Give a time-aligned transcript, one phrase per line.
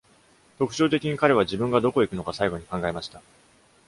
[0.57, 3.21] 特徴的に彼は自分がどこへ行くのか最後に考えました。